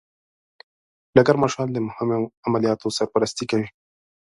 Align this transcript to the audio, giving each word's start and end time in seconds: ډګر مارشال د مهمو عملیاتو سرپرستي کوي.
ډګر 1.15 1.35
مارشال 1.41 1.67
د 1.73 1.77
مهمو 1.87 2.19
عملیاتو 2.45 2.95
سرپرستي 2.97 3.45
کوي. 3.51 3.67